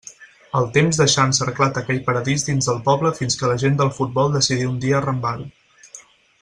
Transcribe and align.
El 0.59 0.63
temps 0.77 0.99
deixà 1.01 1.25
encerclat 1.31 1.77
aquell 1.81 2.01
paradís 2.07 2.47
dins 2.47 2.71
del 2.71 2.81
poble 2.89 3.13
fins 3.21 3.39
que 3.43 3.53
la 3.53 3.61
gent 3.65 3.79
del 3.83 3.93
futbol 4.01 4.35
decidí 4.39 4.67
un 4.75 4.81
dia 4.87 5.01
arrambar-ho. 5.03 5.51